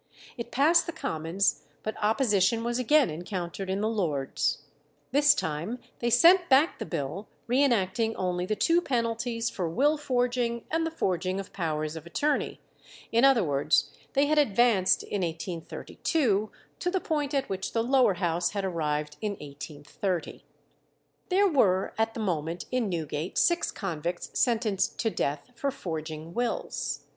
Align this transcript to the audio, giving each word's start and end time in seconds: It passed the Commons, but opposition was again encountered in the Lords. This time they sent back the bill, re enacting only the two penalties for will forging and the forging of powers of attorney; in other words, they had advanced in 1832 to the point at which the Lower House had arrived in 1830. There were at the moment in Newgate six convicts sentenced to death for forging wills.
It 0.35 0.49
passed 0.49 0.87
the 0.87 0.91
Commons, 0.91 1.61
but 1.83 1.95
opposition 2.01 2.63
was 2.63 2.79
again 2.79 3.11
encountered 3.11 3.69
in 3.69 3.81
the 3.81 3.87
Lords. 3.87 4.63
This 5.11 5.35
time 5.35 5.77
they 5.99 6.09
sent 6.09 6.49
back 6.49 6.79
the 6.79 6.87
bill, 6.87 7.27
re 7.45 7.63
enacting 7.63 8.15
only 8.15 8.47
the 8.47 8.55
two 8.55 8.81
penalties 8.81 9.51
for 9.51 9.69
will 9.69 9.97
forging 9.97 10.63
and 10.71 10.87
the 10.87 10.89
forging 10.89 11.39
of 11.39 11.53
powers 11.53 11.95
of 11.95 12.07
attorney; 12.07 12.59
in 13.11 13.23
other 13.23 13.43
words, 13.43 13.91
they 14.13 14.25
had 14.25 14.39
advanced 14.39 15.03
in 15.03 15.21
1832 15.21 16.49
to 16.79 16.89
the 16.89 16.99
point 16.99 17.35
at 17.35 17.47
which 17.47 17.71
the 17.73 17.83
Lower 17.83 18.15
House 18.15 18.53
had 18.53 18.65
arrived 18.65 19.17
in 19.21 19.33
1830. 19.33 20.43
There 21.29 21.47
were 21.47 21.93
at 21.99 22.15
the 22.15 22.19
moment 22.19 22.65
in 22.71 22.89
Newgate 22.89 23.37
six 23.37 23.71
convicts 23.71 24.31
sentenced 24.33 24.97
to 25.01 25.11
death 25.11 25.51
for 25.53 25.69
forging 25.69 26.33
wills. 26.33 27.01